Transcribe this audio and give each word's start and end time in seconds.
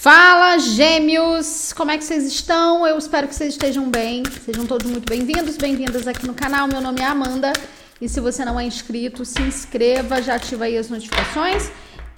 Fala, 0.00 0.56
gêmeos! 0.56 1.74
Como 1.74 1.90
é 1.90 1.98
que 1.98 2.04
vocês 2.04 2.24
estão? 2.24 2.86
Eu 2.86 2.96
espero 2.96 3.28
que 3.28 3.34
vocês 3.34 3.52
estejam 3.52 3.90
bem. 3.90 4.22
Sejam 4.46 4.64
todos 4.66 4.90
muito 4.90 5.06
bem-vindos, 5.06 5.58
bem-vindas 5.58 6.08
aqui 6.08 6.26
no 6.26 6.32
canal. 6.32 6.66
Meu 6.66 6.80
nome 6.80 7.02
é 7.02 7.04
Amanda. 7.04 7.52
E 8.00 8.08
se 8.08 8.18
você 8.18 8.42
não 8.42 8.58
é 8.58 8.64
inscrito, 8.64 9.26
se 9.26 9.42
inscreva, 9.42 10.22
já 10.22 10.36
ativa 10.36 10.64
aí 10.64 10.78
as 10.78 10.88
notificações. 10.88 11.70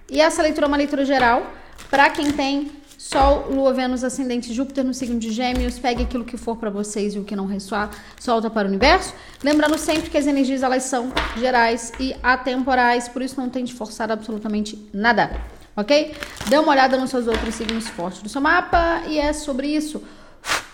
E 0.08 0.21
essa 0.21 0.40
leitura 0.42 0.66
é 0.66 0.68
uma 0.68 0.76
leitura 0.76 1.04
geral 1.04 1.45
para 1.90 2.08
quem 2.08 2.30
tem 2.30 2.71
Sol, 2.96 3.48
Lua, 3.50 3.75
Vênus, 3.75 4.05
Ascendente, 4.05 4.55
Júpiter 4.55 4.85
no 4.85 4.95
signo 4.95 5.19
de 5.19 5.33
Gêmeos. 5.33 5.77
Pegue 5.80 6.05
aquilo 6.05 6.25
que 6.25 6.37
for 6.37 6.57
para 6.57 6.71
vocês 6.71 7.17
e 7.17 7.19
o 7.19 7.25
que 7.25 7.35
não 7.35 7.46
ressoar, 7.46 7.91
solta 8.21 8.49
para 8.49 8.69
o 8.69 8.69
universo. 8.69 9.12
Lembrando 9.43 9.77
sempre 9.77 10.09
que 10.09 10.17
as 10.17 10.29
energias 10.29 10.62
elas 10.62 10.85
são 10.85 11.12
gerais 11.37 11.93
e 11.99 12.14
atemporais, 12.23 13.09
por 13.09 13.23
isso 13.23 13.41
não 13.41 13.51
tente 13.51 13.75
forçar 13.75 14.12
absolutamente 14.12 14.79
nada 14.95 15.52
ok? 15.77 16.14
Dê 16.48 16.59
uma 16.59 16.73
olhada 16.73 16.96
nos 16.96 17.11
seus 17.11 17.27
outros 17.27 17.54
signos 17.54 17.89
fortes 17.89 18.22
do 18.22 18.29
seu 18.29 18.40
mapa 18.40 19.03
e 19.07 19.18
é 19.18 19.32
sobre 19.32 19.68
isso. 19.68 20.03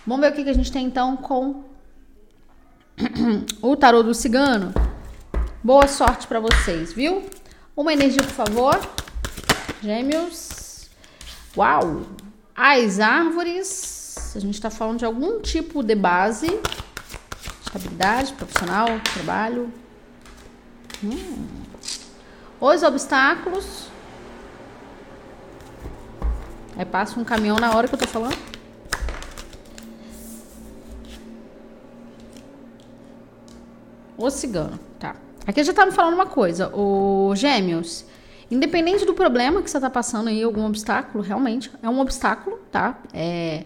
Vamos 0.06 0.26
ver 0.26 0.32
o 0.32 0.34
que, 0.34 0.44
que 0.44 0.50
a 0.50 0.54
gente 0.54 0.72
tem 0.72 0.86
então 0.86 1.16
com 1.16 1.64
o 3.62 3.76
tarô 3.76 4.02
do 4.02 4.14
cigano. 4.14 4.72
Boa 5.62 5.86
sorte 5.86 6.26
para 6.26 6.40
vocês, 6.40 6.92
viu? 6.92 7.24
Uma 7.76 7.92
energia, 7.92 8.22
por 8.22 8.30
favor. 8.30 8.80
Gêmeos. 9.82 10.88
Uau! 11.56 12.02
As 12.54 12.98
árvores. 12.98 14.32
A 14.34 14.38
gente 14.38 14.54
está 14.54 14.70
falando 14.70 14.98
de 14.98 15.04
algum 15.04 15.40
tipo 15.40 15.82
de 15.82 15.94
base. 15.94 16.48
Estabilidade 17.62 18.32
profissional, 18.32 18.86
trabalho. 19.14 19.72
Hum. 21.04 21.46
Os 22.60 22.82
obstáculos. 22.82 23.87
Aí 26.78 26.84
passa 26.84 27.18
um 27.18 27.24
caminhão 27.24 27.56
na 27.58 27.74
hora 27.74 27.88
que 27.88 27.94
eu 27.96 27.98
tô 27.98 28.06
falando. 28.06 28.38
O 34.16 34.30
cigano, 34.30 34.78
tá. 34.96 35.16
Aqui 35.44 35.64
já 35.64 35.72
tá 35.72 35.84
me 35.84 35.90
falando 35.90 36.14
uma 36.14 36.26
coisa, 36.26 36.72
o 36.72 37.34
gêmeos. 37.34 38.04
Independente 38.48 39.04
do 39.04 39.12
problema 39.12 39.60
que 39.60 39.68
você 39.68 39.80
tá 39.80 39.90
passando 39.90 40.28
aí, 40.28 40.40
algum 40.42 40.64
obstáculo, 40.66 41.22
realmente 41.22 41.68
é 41.82 41.88
um 41.88 41.98
obstáculo, 41.98 42.58
tá? 42.70 42.98
É, 43.12 43.64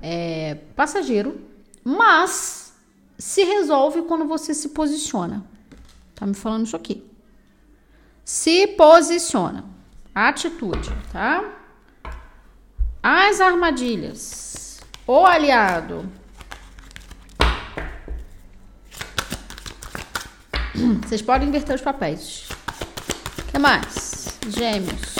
é 0.00 0.54
passageiro, 0.76 1.40
mas 1.82 2.72
se 3.18 3.42
resolve 3.42 4.02
quando 4.02 4.24
você 4.24 4.54
se 4.54 4.68
posiciona. 4.68 5.44
Tá 6.14 6.24
me 6.26 6.34
falando 6.34 6.64
isso 6.64 6.76
aqui. 6.76 7.04
Se 8.24 8.68
posiciona. 8.68 9.64
Atitude, 10.14 10.90
tá? 11.12 11.59
As 13.02 13.40
armadilhas. 13.40 14.80
O 15.06 15.24
aliado. 15.24 16.06
Vocês 21.02 21.22
podem 21.22 21.48
inverter 21.48 21.76
os 21.76 21.80
papéis. 21.80 22.48
O 23.38 23.52
que 23.52 23.58
mais? 23.58 24.38
Gêmeos. 24.48 25.14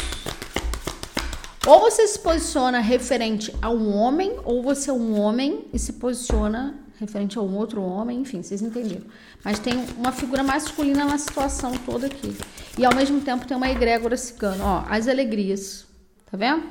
Ou 1.67 1.81
você 1.81 2.07
se 2.07 2.19
posiciona 2.19 2.81
referente 2.81 3.55
a 3.63 3.71
um 3.71 3.95
homem, 3.97 4.39
ou 4.45 4.63
você 4.63 4.91
é 4.91 4.93
um 4.93 5.19
homem 5.19 5.67
e 5.73 5.79
se 5.79 5.95
posiciona 5.95 6.79
referente 6.99 7.39
a 7.39 7.43
um 7.43 7.57
outro 7.57 7.83
homem, 7.83 8.21
enfim, 8.21 8.43
vocês 8.43 8.61
entenderam. 8.61 9.07
Mas 9.43 9.59
tem 9.59 9.73
uma 9.97 10.13
figura 10.13 10.43
masculina 10.43 11.07
na 11.07 11.17
situação 11.17 11.73
toda 11.87 12.07
aqui. 12.07 12.37
E 12.77 12.85
ao 12.85 12.95
mesmo 12.95 13.23
tempo 13.23 13.47
tem 13.47 13.57
uma 13.57 13.71
egrégora 13.71 14.19
cigana, 14.19 14.63
ó, 14.63 14.85
as 14.89 15.09
alegrias. 15.09 15.87
Tá 16.31 16.37
vendo? 16.37 16.65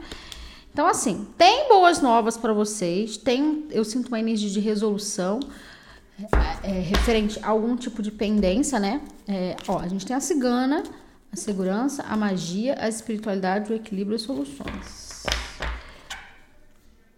Então, 0.71 0.87
assim, 0.87 1.27
tem 1.37 1.67
boas 1.67 2.01
novas 2.01 2.37
para 2.37 2.53
vocês, 2.53 3.17
tem, 3.17 3.65
eu 3.71 3.83
sinto 3.83 4.07
uma 4.07 4.19
energia 4.19 4.49
de 4.49 4.59
resolução 4.59 5.39
é, 6.63 6.69
é, 6.69 6.79
referente 6.79 7.39
a 7.41 7.49
algum 7.49 7.75
tipo 7.75 8.02
de 8.02 8.11
pendência, 8.11 8.79
né? 8.79 9.02
É, 9.27 9.55
ó, 9.67 9.79
a 9.79 9.87
gente 9.87 10.05
tem 10.05 10.15
a 10.15 10.19
cigana, 10.19 10.83
a 11.31 11.35
segurança, 11.35 12.03
a 12.03 12.15
magia, 12.15 12.75
a 12.79 12.87
espiritualidade, 12.87 13.71
o 13.71 13.75
equilíbrio 13.75 14.15
e 14.15 14.19
soluções. 14.19 15.23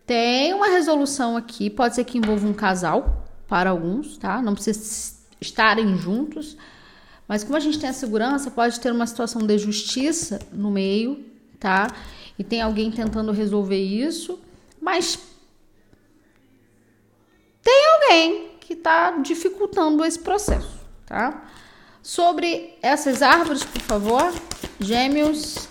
Tem 0.05 0.53
uma 0.53 0.67
resolução 0.67 1.37
aqui, 1.37 1.69
pode 1.69 1.95
ser 1.95 2.03
que 2.03 2.17
envolva 2.17 2.47
um 2.47 2.53
casal, 2.53 3.21
para 3.51 3.69
alguns, 3.69 4.15
tá? 4.17 4.41
Não 4.41 4.53
precisa 4.53 5.13
estarem 5.41 5.97
juntos, 5.97 6.55
mas 7.27 7.43
como 7.43 7.57
a 7.57 7.59
gente 7.59 7.77
tem 7.77 7.89
a 7.89 7.93
segurança, 7.93 8.49
pode 8.49 8.79
ter 8.79 8.93
uma 8.93 9.05
situação 9.05 9.45
de 9.45 9.57
justiça 9.57 10.39
no 10.53 10.71
meio, 10.71 11.21
tá? 11.59 11.93
E 12.41 12.43
tem 12.43 12.59
alguém 12.59 12.89
tentando 12.89 13.31
resolver 13.31 13.79
isso, 13.79 14.41
mas 14.81 15.15
tem 17.61 17.85
alguém 17.93 18.57
que 18.59 18.73
está 18.73 19.11
dificultando 19.19 20.03
esse 20.03 20.17
processo, 20.17 20.79
tá? 21.05 21.47
Sobre 22.01 22.75
essas 22.81 23.21
árvores, 23.21 23.63
por 23.63 23.81
favor, 23.83 24.33
gêmeos. 24.79 25.69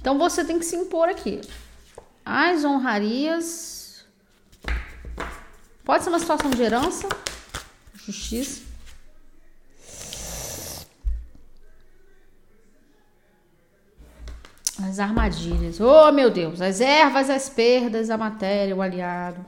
Então 0.00 0.16
você 0.16 0.44
tem 0.44 0.56
que 0.56 0.64
se 0.64 0.76
impor 0.76 1.08
aqui. 1.08 1.40
As 2.24 2.64
honrarias. 2.64 4.06
Pode 5.84 6.04
ser 6.04 6.10
uma 6.10 6.20
situação 6.20 6.50
de 6.52 6.62
herança, 6.62 7.08
justiça. 7.96 8.67
As 14.82 14.98
armadilhas. 15.00 15.80
Oh, 15.80 16.12
meu 16.12 16.30
Deus. 16.30 16.60
As 16.60 16.80
ervas, 16.80 17.28
as 17.28 17.48
perdas, 17.48 18.10
a 18.10 18.16
matéria, 18.16 18.76
o 18.76 18.82
aliado. 18.82 19.44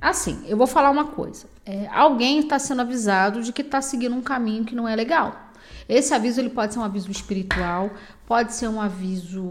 Assim, 0.00 0.44
eu 0.46 0.56
vou 0.56 0.66
falar 0.66 0.90
uma 0.90 1.06
coisa. 1.06 1.46
É, 1.64 1.88
alguém 1.88 2.40
está 2.40 2.58
sendo 2.58 2.80
avisado 2.82 3.42
de 3.42 3.52
que 3.52 3.62
está 3.62 3.80
seguindo 3.80 4.14
um 4.14 4.22
caminho 4.22 4.64
que 4.64 4.74
não 4.74 4.86
é 4.86 4.94
legal. 4.94 5.46
Esse 5.88 6.14
aviso 6.14 6.40
ele 6.40 6.50
pode 6.50 6.72
ser 6.72 6.80
um 6.80 6.84
aviso 6.84 7.10
espiritual, 7.10 7.90
pode 8.26 8.54
ser 8.54 8.68
um 8.68 8.80
aviso, 8.80 9.44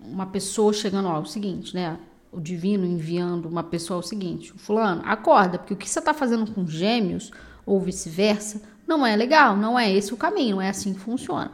uma 0.00 0.26
pessoa 0.26 0.72
chegando 0.72 1.08
ao 1.08 1.24
seguinte, 1.24 1.74
né? 1.74 1.98
O 2.30 2.40
divino 2.40 2.86
enviando 2.86 3.46
uma 3.46 3.62
pessoa 3.62 3.98
ao 3.98 4.02
seguinte: 4.02 4.52
Fulano, 4.56 5.02
acorda, 5.04 5.58
porque 5.58 5.74
o 5.74 5.76
que 5.76 5.88
você 5.88 5.98
está 5.98 6.14
fazendo 6.14 6.50
com 6.52 6.66
gêmeos, 6.66 7.30
ou 7.66 7.80
vice-versa, 7.80 8.62
não 8.86 9.06
é 9.06 9.14
legal, 9.16 9.56
não 9.56 9.78
é 9.78 9.92
esse 9.92 10.14
o 10.14 10.16
caminho, 10.16 10.56
não 10.56 10.62
é 10.62 10.68
assim 10.68 10.94
que 10.94 11.00
funciona. 11.00 11.50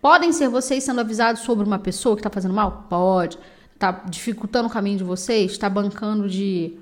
Podem 0.00 0.32
ser 0.32 0.48
vocês 0.48 0.84
sendo 0.84 1.00
avisados 1.00 1.42
sobre 1.42 1.64
uma 1.64 1.78
pessoa 1.78 2.14
que 2.14 2.20
está 2.20 2.30
fazendo 2.30 2.54
mal? 2.54 2.86
Pode. 2.88 3.38
Está 3.74 3.90
dificultando 4.08 4.68
o 4.68 4.70
caminho 4.70 4.98
de 4.98 5.04
vocês? 5.04 5.52
Está 5.52 5.68
bancando 5.68 6.28
de 6.28 6.78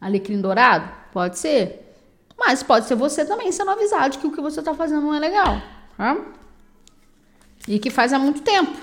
alecrim 0.00 0.40
dourado? 0.40 0.90
Pode 1.12 1.38
ser. 1.38 1.96
Mas 2.36 2.62
pode 2.62 2.86
ser 2.86 2.94
você 2.94 3.24
também 3.24 3.52
sendo 3.52 3.70
avisado 3.70 4.10
de 4.10 4.18
que 4.18 4.26
o 4.26 4.32
que 4.32 4.40
você 4.40 4.60
está 4.60 4.74
fazendo 4.74 5.02
não 5.02 5.14
é 5.14 5.18
legal. 5.18 5.60
Tá? 5.96 6.16
E 7.68 7.78
que 7.78 7.90
faz 7.90 8.12
há 8.12 8.18
muito 8.18 8.42
tempo. 8.42 8.76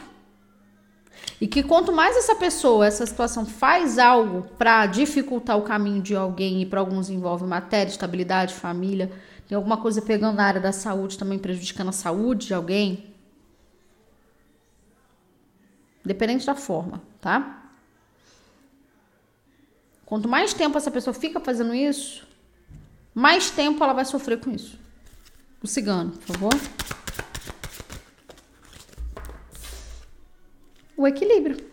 E 1.41 1.47
que 1.47 1.63
quanto 1.63 1.91
mais 1.91 2.17
essa 2.17 2.35
pessoa, 2.35 2.85
essa 2.85 3.05
situação 3.05 3.45
faz 3.45 3.97
algo 3.97 4.47
para 4.57 4.85
dificultar 4.85 5.57
o 5.57 5.61
caminho 5.61 6.01
de 6.01 6.15
alguém, 6.15 6.61
e 6.61 6.65
para 6.65 6.79
alguns 6.79 7.09
envolve 7.09 7.45
matéria, 7.45 7.89
estabilidade, 7.89 8.53
família, 8.53 9.11
tem 9.47 9.55
alguma 9.55 9.77
coisa 9.77 10.01
pegando 10.01 10.35
na 10.35 10.43
área 10.43 10.61
da 10.61 10.71
saúde, 10.71 11.17
também 11.17 11.39
prejudicando 11.39 11.89
a 11.89 11.93
saúde 11.93 12.47
de 12.47 12.53
alguém, 12.53 13.08
Dependente 16.09 16.43
da 16.43 16.55
forma, 16.55 17.03
tá? 17.21 17.65
Quanto 20.07 20.27
mais 20.27 20.55
tempo 20.55 20.75
essa 20.75 20.89
pessoa 20.89 21.13
fica 21.13 21.39
fazendo 21.39 21.71
isso, 21.71 22.27
mais 23.13 23.51
tempo 23.51 23.83
ela 23.83 23.93
vai 23.93 24.03
sofrer 24.05 24.39
com 24.39 24.49
isso. 24.49 24.79
O 25.61 25.67
cigano, 25.67 26.09
por 26.13 26.35
favor. 26.35 26.53
O 30.97 31.07
equilíbrio. 31.07 31.63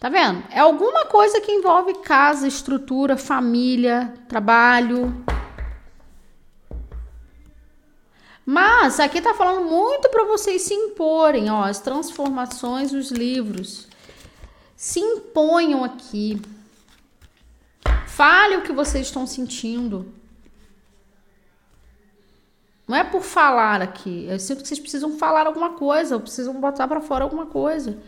Tá 0.00 0.08
vendo? 0.08 0.42
É 0.50 0.58
alguma 0.58 1.06
coisa 1.06 1.40
que 1.40 1.52
envolve 1.52 1.94
casa, 2.00 2.48
estrutura, 2.48 3.16
família, 3.16 4.12
trabalho, 4.26 5.24
Mas 8.44 8.98
aqui 8.98 9.18
está 9.18 9.34
falando 9.34 9.64
muito 9.64 10.08
para 10.08 10.24
vocês 10.24 10.62
se 10.62 10.74
imporem, 10.74 11.50
ó, 11.50 11.64
as 11.64 11.78
transformações, 11.78 12.92
os 12.92 13.10
livros. 13.10 13.86
Se 14.76 14.98
imponham 14.98 15.84
aqui. 15.84 16.40
Fale 18.06 18.56
o 18.56 18.62
que 18.62 18.72
vocês 18.72 19.06
estão 19.06 19.26
sentindo. 19.26 20.12
Não 22.86 22.96
é 22.96 23.04
por 23.04 23.22
falar 23.22 23.80
aqui. 23.80 24.26
Eu 24.28 24.38
sinto 24.38 24.62
que 24.62 24.68
vocês 24.68 24.80
precisam 24.80 25.16
falar 25.16 25.46
alguma 25.46 25.70
coisa, 25.70 26.16
ou 26.16 26.20
precisam 26.20 26.60
botar 26.60 26.88
para 26.88 27.00
fora 27.00 27.24
alguma 27.24 27.46
coisa. 27.46 27.98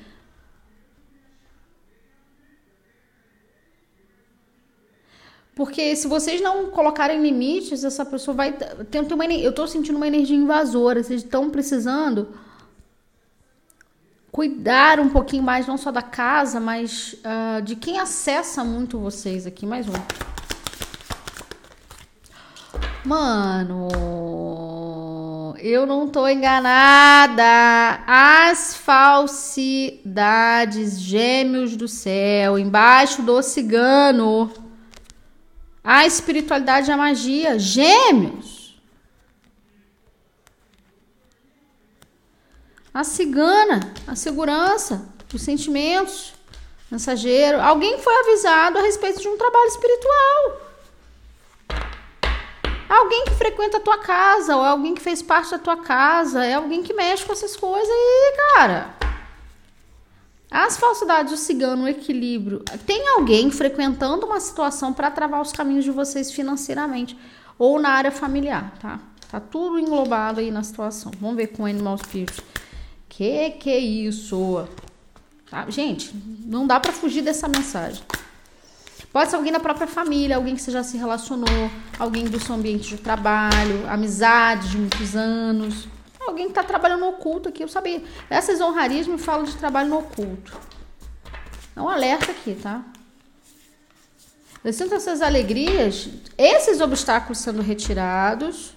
Porque 5.54 5.94
se 5.94 6.08
vocês 6.08 6.40
não 6.40 6.66
colocarem 6.66 7.22
limites, 7.22 7.84
essa 7.84 8.04
pessoa 8.04 8.34
vai 8.34 8.52
ter, 8.52 9.12
uma 9.12 9.24
eu 9.26 9.52
tô 9.52 9.66
sentindo 9.66 9.96
uma 9.96 10.06
energia 10.06 10.36
invasora, 10.36 11.02
vocês 11.02 11.22
estão 11.22 11.48
precisando 11.48 12.28
cuidar 14.32 14.98
um 14.98 15.08
pouquinho 15.10 15.44
mais 15.44 15.64
não 15.64 15.78
só 15.78 15.92
da 15.92 16.02
casa, 16.02 16.58
mas 16.58 17.14
uh, 17.22 17.62
de 17.62 17.76
quem 17.76 18.00
acessa 18.00 18.64
muito 18.64 18.98
vocês 18.98 19.46
aqui, 19.46 19.64
mais 19.64 19.86
um. 19.88 19.92
Mano, 23.04 23.88
eu 25.60 25.86
não 25.86 26.08
tô 26.08 26.26
enganada. 26.26 27.44
As 28.08 28.74
falsidades, 28.74 30.02
gêmeos 31.00 31.76
do 31.76 31.86
céu, 31.86 32.58
embaixo 32.58 33.22
do 33.22 33.40
cigano. 33.40 34.50
A 35.84 36.06
espiritualidade 36.06 36.88
e 36.88 36.92
a 36.92 36.96
magia, 36.96 37.58
gêmeos. 37.58 38.80
A 42.92 43.04
cigana, 43.04 43.92
a 44.06 44.16
segurança, 44.16 45.06
os 45.34 45.42
sentimentos, 45.42 46.32
mensageiro. 46.90 47.60
Alguém 47.60 47.98
foi 47.98 48.14
avisado 48.20 48.78
a 48.78 48.82
respeito 48.82 49.20
de 49.20 49.28
um 49.28 49.36
trabalho 49.36 49.66
espiritual. 49.66 50.60
Alguém 52.88 53.24
que 53.24 53.34
frequenta 53.34 53.76
a 53.76 53.80
tua 53.80 53.98
casa, 53.98 54.56
ou 54.56 54.62
alguém 54.62 54.94
que 54.94 55.02
fez 55.02 55.20
parte 55.20 55.50
da 55.50 55.58
tua 55.58 55.76
casa, 55.76 56.44
é 56.44 56.54
alguém 56.54 56.82
que 56.82 56.94
mexe 56.94 57.26
com 57.26 57.32
essas 57.32 57.56
coisas 57.56 57.90
aí, 57.90 58.36
cara. 58.54 59.03
As 60.54 60.76
falsidades 60.76 61.32
do 61.32 61.36
cigano, 61.36 61.82
o 61.82 61.88
equilíbrio. 61.88 62.60
Tem 62.86 63.08
alguém 63.08 63.50
frequentando 63.50 64.24
uma 64.24 64.38
situação 64.38 64.92
para 64.92 65.10
travar 65.10 65.42
os 65.42 65.50
caminhos 65.50 65.84
de 65.84 65.90
vocês 65.90 66.30
financeiramente 66.30 67.18
ou 67.58 67.80
na 67.80 67.88
área 67.88 68.12
familiar, 68.12 68.72
tá? 68.80 69.00
Tá 69.28 69.40
tudo 69.40 69.80
englobado 69.80 70.38
aí 70.38 70.52
na 70.52 70.62
situação. 70.62 71.10
Vamos 71.20 71.34
ver 71.34 71.48
com 71.48 71.64
o 71.64 71.66
Animal 71.66 71.98
Spirit. 71.98 72.40
Que 73.08 73.50
que 73.50 73.68
é 73.68 73.78
isso? 73.80 74.68
Tá? 75.50 75.68
Gente, 75.68 76.14
não 76.46 76.68
dá 76.68 76.78
para 76.78 76.92
fugir 76.92 77.22
dessa 77.22 77.48
mensagem. 77.48 78.04
Pode 79.12 79.30
ser 79.30 79.36
alguém 79.36 79.52
da 79.52 79.58
própria 79.58 79.88
família, 79.88 80.36
alguém 80.36 80.54
que 80.54 80.62
você 80.62 80.70
já 80.70 80.84
se 80.84 80.96
relacionou, 80.96 81.68
alguém 81.98 82.26
do 82.26 82.38
seu 82.38 82.54
ambiente 82.54 82.90
de 82.90 82.98
trabalho, 82.98 83.90
amizade 83.90 84.68
de 84.68 84.78
muitos 84.78 85.16
anos. 85.16 85.88
Alguém 86.26 86.46
que 86.46 86.52
está 86.52 86.62
trabalhando 86.62 87.00
no 87.00 87.08
oculto 87.08 87.48
aqui, 87.48 87.62
eu 87.62 87.68
sabia. 87.68 88.02
Essas 88.30 88.60
honrarias 88.60 89.06
me 89.06 89.18
falam 89.18 89.44
de 89.44 89.54
trabalho 89.56 89.88
no 89.88 89.98
oculto. 89.98 90.58
É 91.76 91.80
um 91.80 91.88
alerta 91.88 92.30
aqui, 92.30 92.54
tá? 92.54 92.84
Eu 94.64 94.72
sinto 94.72 94.94
essas 94.94 95.20
alegrias, 95.20 96.08
esses 96.38 96.80
obstáculos 96.80 97.38
sendo 97.38 97.60
retirados, 97.60 98.74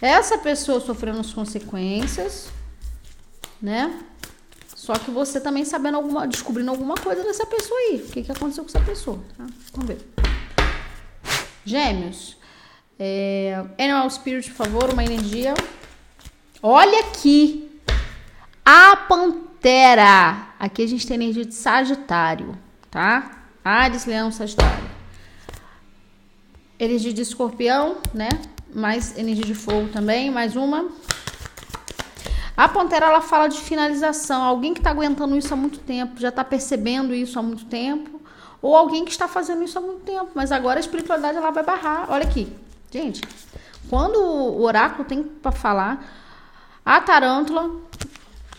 essa 0.00 0.36
pessoa 0.36 0.80
sofrendo 0.80 1.20
as 1.20 1.32
consequências, 1.32 2.48
né? 3.62 4.00
Só 4.74 4.94
que 4.94 5.10
você 5.10 5.40
também 5.40 5.64
sabendo 5.64 5.96
alguma, 5.96 6.26
descobrindo 6.26 6.70
alguma 6.70 6.94
coisa 6.96 7.22
dessa 7.22 7.46
pessoa 7.46 7.78
aí. 7.80 8.04
O 8.06 8.10
que, 8.10 8.22
que 8.22 8.32
aconteceu 8.32 8.64
com 8.64 8.70
essa 8.70 8.80
pessoa? 8.80 9.20
Tá? 9.36 9.46
Vamos 9.72 9.88
ver. 9.88 9.98
Gêmeos. 11.64 12.36
É, 12.98 13.64
Animal 13.78 14.08
Spirit, 14.10 14.50
por 14.50 14.56
favor, 14.56 14.92
uma 14.92 15.04
energia. 15.04 15.54
Olha 16.62 17.00
aqui. 17.00 17.80
A 18.64 18.96
Pantera. 18.96 20.48
Aqui 20.58 20.82
a 20.82 20.88
gente 20.88 21.06
tem 21.06 21.14
energia 21.14 21.44
de 21.44 21.54
Sagitário, 21.54 22.56
tá? 22.90 23.42
Ares, 23.64 24.06
Leão, 24.06 24.32
Sagitário. 24.32 24.84
Energia 26.78 27.12
de 27.12 27.22
Escorpião, 27.22 27.98
né? 28.12 28.28
Mais 28.74 29.16
energia 29.16 29.44
de 29.44 29.54
fogo 29.54 29.88
também. 29.88 30.30
Mais 30.30 30.56
uma. 30.56 30.88
A 32.56 32.66
Pantera 32.68 33.06
ela 33.06 33.20
fala 33.20 33.48
de 33.48 33.60
finalização, 33.60 34.42
alguém 34.42 34.72
que 34.72 34.80
está 34.80 34.90
aguentando 34.90 35.36
isso 35.36 35.52
há 35.52 35.56
muito 35.56 35.78
tempo, 35.78 36.18
já 36.18 36.30
está 36.30 36.42
percebendo 36.42 37.14
isso 37.14 37.38
há 37.38 37.42
muito 37.42 37.66
tempo, 37.66 38.18
ou 38.62 38.74
alguém 38.74 39.04
que 39.04 39.10
está 39.10 39.28
fazendo 39.28 39.62
isso 39.62 39.76
há 39.76 39.82
muito 39.82 40.00
tempo, 40.00 40.30
mas 40.34 40.50
agora 40.50 40.78
a 40.78 40.80
espiritualidade 40.80 41.36
ela 41.36 41.50
vai 41.50 41.62
barrar. 41.62 42.06
Olha 42.08 42.24
aqui, 42.24 42.50
gente, 42.90 43.20
quando 43.90 44.16
o 44.16 44.62
oráculo 44.62 45.06
tem 45.06 45.22
para 45.22 45.52
falar, 45.52 46.02
a 46.86 47.00
tarântula, 47.00 47.80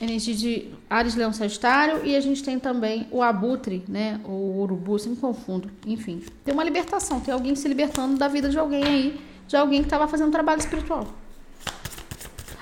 energia 0.01 0.35
de 0.35 0.69
Ares, 0.89 1.15
Leão, 1.15 1.31
Sagitário, 1.31 2.05
e 2.05 2.13
a 2.13 2.19
gente 2.19 2.43
tem 2.43 2.59
também 2.59 3.07
o 3.09 3.23
abutre, 3.23 3.85
né, 3.87 4.19
o 4.25 4.59
urubu, 4.59 4.99
sempre 4.99 5.21
confundo, 5.21 5.71
enfim, 5.85 6.21
tem 6.43 6.53
uma 6.53 6.65
libertação, 6.65 7.21
tem 7.21 7.33
alguém 7.33 7.55
se 7.55 7.65
libertando 7.69 8.17
da 8.17 8.27
vida 8.27 8.49
de 8.49 8.59
alguém 8.59 8.83
aí, 8.83 9.21
de 9.47 9.55
alguém 9.55 9.79
que 9.79 9.85
estava 9.85 10.09
fazendo 10.09 10.29
trabalho 10.29 10.59
espiritual. 10.59 11.07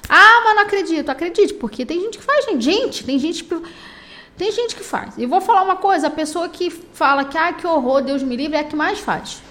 Ah, 0.07 0.41
mas 0.45 0.56
não 0.56 0.63
acredito. 0.63 1.09
Acredite, 1.09 1.56
porque 1.56 1.83
tem 1.83 2.00
gente 2.00 2.19
que 2.19 2.23
faz, 2.23 2.45
gente. 2.45 2.63
Gente, 2.63 3.03
tem 3.03 3.17
gente 3.17 3.44
que. 3.44 3.62
Tem 4.38 4.51
gente 4.51 4.75
que 4.75 4.83
faz. 4.83 5.17
E 5.17 5.25
vou 5.25 5.41
falar 5.41 5.63
uma 5.63 5.77
coisa: 5.77 6.07
a 6.07 6.12
pessoa 6.12 6.47
que 6.47 6.69
fala 6.69 7.25
que, 7.25 7.35
ah, 7.35 7.53
que 7.53 7.65
horror, 7.65 8.03
Deus 8.03 8.21
me 8.21 8.35
livre, 8.35 8.56
é 8.56 8.59
a 8.59 8.63
que 8.63 8.75
mais 8.75 9.00
faz. 9.00 9.41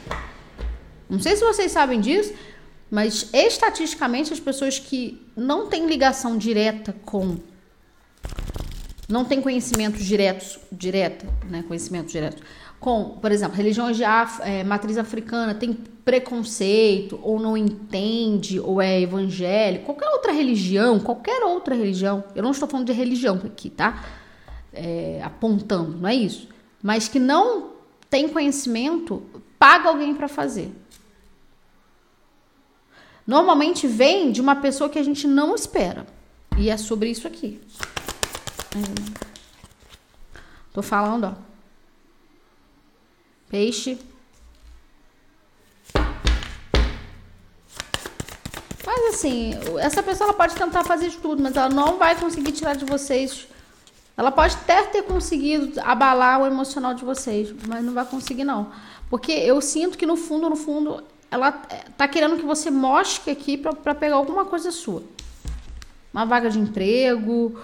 Não 1.09 1.19
sei 1.19 1.37
se 1.37 1.45
vocês 1.45 1.73
sabem 1.73 2.01
disso, 2.01 2.33
mas 2.95 3.29
estatisticamente 3.33 4.33
as 4.33 4.39
pessoas 4.39 4.79
que 4.79 5.21
não 5.37 5.67
têm 5.67 5.87
ligação 5.87 6.39
direta 6.39 6.95
com. 7.05 7.37
Não 9.09 9.25
têm 9.25 9.43
conhecimentos 9.43 10.05
diretos, 10.05 10.59
direta, 10.73 11.27
né? 11.51 11.65
Conhecimento 11.67 12.11
direto 12.11 12.43
com, 12.85 13.17
por 13.19 13.33
exemplo, 13.33 13.57
religiões 13.57 13.97
de 13.97 14.05
Af 14.05 14.43
é, 14.43 14.63
matriz 14.63 14.99
africana 14.99 15.55
tem 15.55 15.73
preconceito, 15.73 17.19
ou 17.23 17.41
não 17.41 17.57
entende, 17.57 18.61
ou 18.61 18.79
é 18.79 19.01
evangélico, 19.01 19.87
qualquer 19.87 20.11
outra 20.11 20.33
religião, 20.33 21.01
qualquer 21.01 21.43
outra 21.45 21.75
religião, 21.75 22.23
eu 22.35 22.43
não 22.43 22.51
estou 22.51 22.69
falando 22.69 22.87
de 22.87 22.93
religião 22.93 23.41
aqui, 23.43 23.71
tá? 23.71 24.05
É, 24.71 25.19
apontando, 25.25 25.97
não 25.97 26.07
é 26.07 26.15
isso. 26.15 26.47
Mas 26.83 27.09
que 27.09 27.19
não 27.19 27.71
tem 28.11 28.29
conhecimento, 28.29 29.23
paga 29.59 29.89
alguém 29.89 30.15
para 30.15 30.29
fazer. 30.29 30.71
Normalmente 33.27 33.87
vem 33.87 34.31
de 34.31 34.41
uma 34.41 34.57
pessoa 34.57 34.91
que 34.91 34.99
a 34.99 35.03
gente 35.03 35.27
não 35.27 35.55
espera. 35.55 36.07
E 36.59 36.69
é 36.71 36.77
sobre 36.77 37.11
isso 37.11 37.27
aqui. 37.27 37.61
Tô 40.73 40.83
falando, 40.83 41.25
ó. 41.25 41.33
Peixe. 43.49 43.99
Mas 48.85 49.15
assim, 49.15 49.53
essa 49.81 50.03
pessoa 50.03 50.29
ela 50.29 50.37
pode 50.37 50.55
tentar 50.55 50.85
fazer 50.85 51.09
de 51.09 51.17
tudo, 51.17 51.43
mas 51.43 51.57
ela 51.57 51.69
não 51.69 51.97
vai 51.97 52.19
conseguir 52.19 52.53
tirar 52.53 52.75
de 52.77 52.85
vocês. 52.85 53.47
Ela 54.17 54.31
pode 54.31 54.55
até 54.55 54.83
ter 54.85 55.03
conseguido 55.03 55.81
abalar 55.81 56.41
o 56.41 56.47
emocional 56.47 56.95
de 56.95 57.05
vocês, 57.05 57.53
mas 57.67 57.85
não 57.85 57.95
vai 57.95 58.05
conseguir 58.05 58.45
não. 58.45 58.71
Porque 59.09 59.33
eu 59.33 59.61
sinto 59.61 59.99
que 59.99 60.07
no 60.07 60.17
fundo, 60.17 60.49
no 60.51 60.57
fundo, 60.57 61.03
ela 61.35 61.51
tá 61.51 62.07
querendo 62.07 62.37
que 62.37 62.45
você 62.45 62.71
mostre 62.71 63.33
aqui 63.33 63.59
para 63.59 63.93
pegar 63.93 64.15
alguma 64.15 64.45
coisa 64.45 64.71
sua. 64.71 65.03
Uma 66.13 66.25
vaga 66.25 66.49
de 66.49 66.61
emprego, 66.61 67.61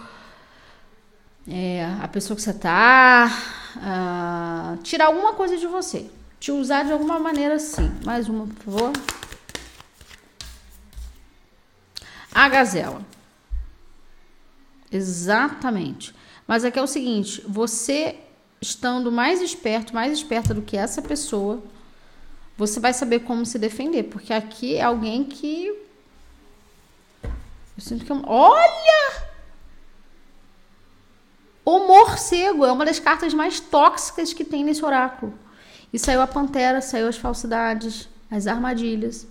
é, 1.48 1.84
a 2.02 2.08
pessoa 2.08 2.34
que 2.34 2.42
você 2.42 2.52
tá, 2.52 3.30
tirar 4.82 5.06
alguma 5.06 5.34
coisa 5.34 5.56
de 5.56 5.68
você. 5.68 6.10
Te 6.40 6.50
usar 6.50 6.82
de 6.82 6.90
alguma 6.90 7.20
maneira 7.20 7.60
sim. 7.60 7.92
Mais 8.04 8.28
uma, 8.28 8.48
por 8.48 8.72
favor. 8.72 8.92
A 12.34 12.48
gazela. 12.48 13.06
Exatamente. 14.90 16.12
Mas 16.44 16.64
aqui 16.64 16.76
é 16.76 16.82
o 16.82 16.88
seguinte: 16.88 17.40
você 17.46 18.18
estando 18.60 19.12
mais 19.12 19.40
esperto, 19.40 19.94
mais 19.94 20.12
esperta 20.12 20.52
do 20.52 20.60
que 20.60 20.76
essa 20.76 21.00
pessoa, 21.00 21.62
você 22.60 22.78
vai 22.78 22.92
saber 22.92 23.20
como 23.20 23.46
se 23.46 23.58
defender. 23.58 24.02
Porque 24.04 24.34
aqui 24.34 24.76
é 24.76 24.82
alguém 24.82 25.24
que. 25.24 25.68
Eu 27.22 27.30
sinto 27.78 28.04
que. 28.04 28.12
Olha! 28.12 29.30
O 31.64 31.86
morcego 31.86 32.66
é 32.66 32.72
uma 32.72 32.84
das 32.84 32.98
cartas 32.98 33.32
mais 33.32 33.60
tóxicas 33.60 34.34
que 34.34 34.44
tem 34.44 34.62
nesse 34.62 34.84
oráculo. 34.84 35.32
E 35.90 35.98
saiu 35.98 36.20
a 36.20 36.26
pantera, 36.26 36.82
saiu 36.82 37.08
as 37.08 37.16
falsidades, 37.16 38.08
as 38.30 38.46
armadilhas. 38.46 39.26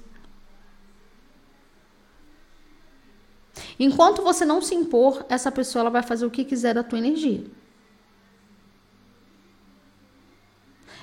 Enquanto 3.80 4.24
você 4.24 4.44
não 4.44 4.60
se 4.62 4.74
impor, 4.74 5.24
essa 5.30 5.52
pessoa 5.52 5.82
ela 5.82 5.90
vai 5.92 6.02
fazer 6.02 6.26
o 6.26 6.32
que 6.32 6.44
quiser 6.44 6.74
da 6.74 6.84
tua 6.84 6.98
energia. 6.98 7.46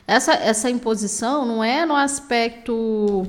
Essa, 0.07 0.35
essa 0.35 0.71
imposição 0.71 1.45
não 1.45 1.65
é 1.65 1.85
no 1.85 1.97
aspecto 1.97 3.27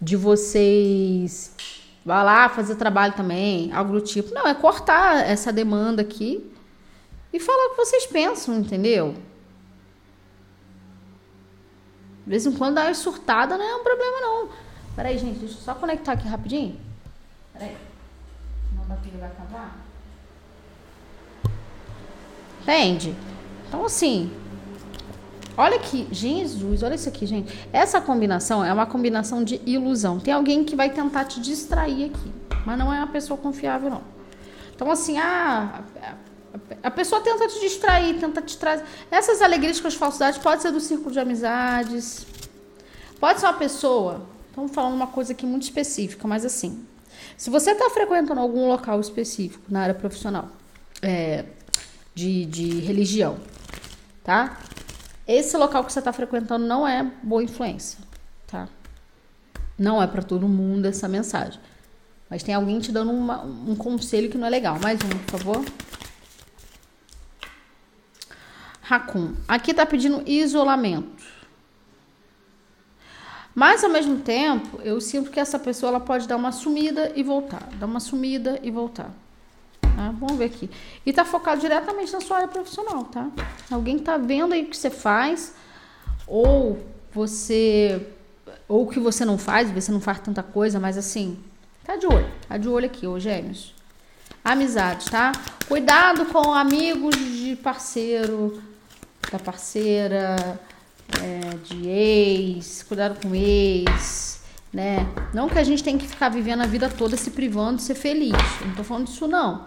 de 0.00 0.16
vocês 0.16 1.54
vá 2.04 2.22
lá 2.22 2.48
fazer 2.48 2.74
trabalho 2.76 3.14
também, 3.14 3.72
algo 3.72 3.92
do 3.92 4.00
tipo. 4.00 4.34
Não, 4.34 4.46
é 4.46 4.54
cortar 4.54 5.28
essa 5.28 5.52
demanda 5.52 6.02
aqui 6.02 6.52
e 7.32 7.40
falar 7.40 7.66
o 7.66 7.70
que 7.70 7.76
vocês 7.76 8.06
pensam, 8.06 8.58
entendeu? 8.58 9.14
vez 12.24 12.46
em 12.46 12.52
quando 12.52 12.76
dá 12.76 12.84
uma 12.84 12.94
surtada, 12.94 13.58
não 13.58 13.64
é 13.64 13.76
um 13.76 13.82
problema 13.82 14.20
não. 14.20 14.48
Peraí, 14.94 15.18
gente, 15.18 15.40
deixa 15.40 15.54
eu 15.54 15.60
só 15.60 15.74
conectar 15.74 16.12
aqui 16.12 16.28
rapidinho. 16.28 16.80
Peraí. 17.52 17.76
Não 18.76 18.86
dá 18.86 18.94
vai 18.94 19.28
acabar. 19.28 19.76
Entende? 22.62 23.14
Então, 23.66 23.84
assim, 23.84 24.30
olha 25.56 25.76
aqui, 25.76 26.08
Jesus, 26.10 26.82
olha 26.82 26.94
isso 26.94 27.08
aqui, 27.08 27.26
gente. 27.26 27.68
Essa 27.72 28.00
combinação 28.00 28.64
é 28.64 28.72
uma 28.72 28.86
combinação 28.86 29.44
de 29.44 29.60
ilusão. 29.66 30.18
Tem 30.18 30.32
alguém 30.32 30.64
que 30.64 30.76
vai 30.76 30.90
tentar 30.90 31.24
te 31.24 31.40
distrair 31.40 32.06
aqui, 32.06 32.32
mas 32.64 32.78
não 32.78 32.92
é 32.92 32.98
uma 32.98 33.08
pessoa 33.08 33.38
confiável, 33.38 33.90
não. 33.90 34.02
Então, 34.74 34.90
assim, 34.90 35.18
ah, 35.18 35.82
a 36.82 36.90
pessoa 36.90 37.20
tenta 37.20 37.46
te 37.48 37.60
distrair, 37.60 38.18
tenta 38.18 38.42
te 38.42 38.56
trazer. 38.56 38.84
Essas 39.10 39.40
alegrias 39.40 39.80
com 39.80 39.88
as 39.88 39.94
falsidades 39.94 40.38
pode 40.38 40.62
ser 40.62 40.72
do 40.72 40.80
círculo 40.80 41.10
de 41.10 41.20
amizades, 41.20 42.26
pode 43.20 43.40
ser 43.40 43.46
uma 43.46 43.54
pessoa. 43.54 44.26
Estamos 44.48 44.72
falando 44.72 44.94
uma 44.94 45.06
coisa 45.06 45.32
aqui 45.32 45.46
muito 45.46 45.62
específica, 45.62 46.26
mas 46.28 46.44
assim, 46.44 46.84
se 47.36 47.48
você 47.48 47.72
está 47.72 47.88
frequentando 47.90 48.40
algum 48.40 48.68
local 48.68 49.00
específico 49.00 49.64
na 49.68 49.82
área 49.82 49.94
profissional, 49.94 50.48
é, 51.00 51.44
de, 52.14 52.44
de 52.44 52.80
religião, 52.80 53.38
tá? 54.22 54.58
Esse 55.26 55.56
local 55.56 55.84
que 55.84 55.92
você 55.92 56.00
está 56.00 56.12
frequentando 56.12 56.66
não 56.66 56.86
é 56.86 57.02
boa 57.22 57.42
influência, 57.42 57.98
tá? 58.46 58.68
Não 59.78 60.02
é 60.02 60.06
para 60.06 60.22
todo 60.22 60.48
mundo 60.48 60.86
essa 60.86 61.08
mensagem. 61.08 61.60
Mas 62.28 62.42
tem 62.42 62.54
alguém 62.54 62.80
te 62.80 62.90
dando 62.90 63.12
uma, 63.12 63.42
um 63.42 63.76
conselho 63.76 64.30
que 64.30 64.38
não 64.38 64.46
é 64.46 64.50
legal. 64.50 64.78
Mais 64.80 64.98
um, 65.02 65.08
por 65.08 65.38
favor. 65.38 65.64
Racun. 68.80 69.34
Aqui 69.46 69.72
tá 69.72 69.86
pedindo 69.86 70.22
isolamento. 70.28 71.24
Mas 73.54 73.84
ao 73.84 73.90
mesmo 73.90 74.18
tempo, 74.20 74.80
eu 74.82 75.00
sinto 75.00 75.30
que 75.30 75.38
essa 75.38 75.58
pessoa 75.58 75.90
ela 75.90 76.00
pode 76.00 76.26
dar 76.26 76.36
uma 76.36 76.52
sumida 76.52 77.12
e 77.14 77.22
voltar, 77.22 77.68
dar 77.74 77.86
uma 77.86 78.00
sumida 78.00 78.58
e 78.62 78.70
voltar. 78.70 79.10
Tá? 80.02 80.10
Vamos 80.18 80.36
ver 80.36 80.46
aqui. 80.46 80.68
E 81.06 81.12
tá 81.12 81.24
focado 81.24 81.60
diretamente 81.60 82.12
na 82.12 82.20
sua 82.20 82.38
área 82.38 82.48
profissional, 82.48 83.04
tá? 83.04 83.30
Alguém 83.70 84.00
tá 84.00 84.16
vendo 84.16 84.52
aí 84.52 84.64
o 84.64 84.66
que 84.66 84.76
você 84.76 84.90
faz, 84.90 85.54
ou 86.26 86.84
você. 87.12 88.04
Ou 88.66 88.82
o 88.82 88.88
que 88.88 88.98
você 88.98 89.24
não 89.24 89.38
faz, 89.38 89.70
você 89.70 89.92
não 89.92 90.00
faz 90.00 90.18
tanta 90.18 90.42
coisa, 90.42 90.80
mas 90.80 90.98
assim, 90.98 91.38
tá 91.84 91.94
de 91.94 92.06
olho. 92.06 92.28
Tá 92.48 92.58
de 92.58 92.68
olho 92.68 92.86
aqui, 92.86 93.06
ô 93.06 93.20
gêmeos. 93.20 93.74
Amizades, 94.44 95.06
tá? 95.06 95.30
Cuidado 95.68 96.26
com 96.26 96.52
amigos 96.52 97.14
de 97.14 97.54
parceiro, 97.62 98.60
da 99.30 99.38
parceira, 99.38 100.58
é, 101.22 101.56
de 101.62 101.86
ex, 101.88 102.82
cuidado 102.82 103.20
com 103.22 103.32
ex, 103.34 104.42
né? 104.72 105.06
Não 105.32 105.48
que 105.48 105.58
a 105.58 105.64
gente 105.64 105.84
tem 105.84 105.96
que 105.96 106.08
ficar 106.08 106.28
vivendo 106.28 106.62
a 106.62 106.66
vida 106.66 106.88
toda 106.88 107.16
se 107.16 107.30
privando 107.30 107.76
de 107.76 107.82
ser 107.82 107.94
feliz. 107.94 108.32
Eu 108.60 108.68
não 108.68 108.74
tô 108.74 108.82
falando 108.82 109.06
disso, 109.06 109.28
não. 109.28 109.64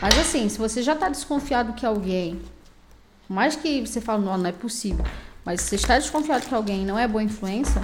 Mas 0.00 0.18
assim, 0.18 0.48
se 0.48 0.58
você 0.58 0.82
já 0.82 0.94
está 0.94 1.08
desconfiado 1.08 1.74
que 1.74 1.84
alguém, 1.84 2.40
mais 3.28 3.54
que 3.54 3.86
você 3.86 4.00
fale, 4.00 4.24
não, 4.24 4.36
não 4.38 4.46
é 4.46 4.52
possível, 4.52 5.04
mas 5.44 5.60
se 5.60 5.68
você 5.68 5.76
está 5.76 5.98
desconfiado 5.98 6.46
que 6.46 6.54
alguém 6.54 6.86
não 6.86 6.98
é 6.98 7.06
boa 7.06 7.22
influência, 7.22 7.82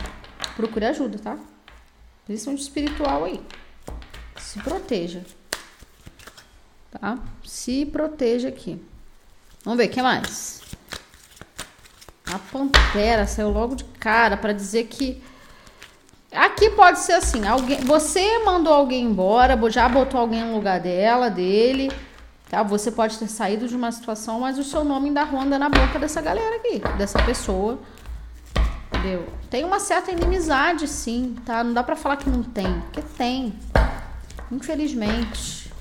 procure 0.57 0.87
ajuda, 0.87 1.19
tá? 1.19 1.39
Principalmente 2.25 2.63
espiritual 2.63 3.25
aí. 3.25 3.41
Se 4.39 4.59
proteja. 4.61 5.23
Tá? 6.91 7.19
Se 7.45 7.85
proteja 7.85 8.49
aqui. 8.49 8.83
Vamos 9.65 9.79
ver, 9.79 9.89
o 9.89 9.91
que 9.91 10.01
mais? 10.01 10.63
A 12.25 12.39
pantera 12.39 13.27
saiu 13.27 13.51
logo 13.51 13.77
de 13.77 13.85
cara 13.85 14.37
para 14.37 14.53
dizer 14.53 14.85
que 14.87 15.23
Aqui 16.37 16.69
pode 16.69 16.99
ser 16.99 17.15
assim, 17.15 17.47
alguém, 17.47 17.81
você 17.81 18.45
mandou 18.45 18.75
alguém 18.75 19.05
embora, 19.05 19.59
já 19.71 19.89
botou 19.89 20.21
alguém 20.21 20.45
no 20.45 20.55
lugar 20.55 20.79
dela, 20.79 21.31
dele, 21.31 21.91
tá? 22.51 22.63
Você 22.63 22.91
pode 22.91 23.19
ter 23.19 23.27
saído 23.27 23.67
de 23.67 23.75
uma 23.75 23.91
situação, 23.91 24.41
mas 24.41 24.59
o 24.59 24.63
seu 24.63 24.85
nome 24.85 25.09
ainda 25.09 25.25
ronda 25.25 25.59
na 25.59 25.71
boca 25.71 25.99
dessa 25.99 26.21
galera 26.21 26.57
aqui, 26.57 26.83
dessa 26.99 27.23
pessoa. 27.23 27.79
Entendeu? 28.89 29.27
Tem 29.49 29.65
uma 29.65 29.81
certa 29.81 30.13
inimizade, 30.13 30.87
sim, 30.87 31.37
tá? 31.47 31.65
Não 31.65 31.73
dá 31.73 31.83
pra 31.83 31.97
falar 31.97 32.19
que 32.19 32.29
não 32.29 32.43
tem, 32.43 32.81
porque 32.83 33.01
tem. 33.17 33.59
Infelizmente. 34.53 35.73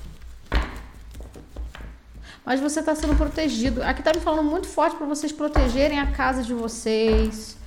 Mas 2.46 2.60
você 2.60 2.82
tá 2.82 2.94
sendo 2.94 3.14
protegido. 3.14 3.82
Aqui 3.82 4.02
tá 4.02 4.12
me 4.14 4.20
falando 4.20 4.48
muito 4.48 4.68
forte 4.68 4.96
para 4.96 5.06
vocês 5.06 5.32
protegerem 5.32 5.98
a 5.98 6.12
casa 6.12 6.42
de 6.42 6.54
vocês 6.54 7.58